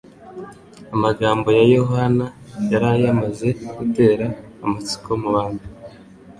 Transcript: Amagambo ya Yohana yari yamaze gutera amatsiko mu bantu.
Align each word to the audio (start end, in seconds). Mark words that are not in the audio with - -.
Amagambo 0.95 1.47
ya 1.57 1.63
Yohana 1.75 2.25
yari 2.71 2.89
yamaze 3.05 3.47
gutera 3.77 4.25
amatsiko 4.63 5.09
mu 5.21 5.29
bantu. 5.35 5.63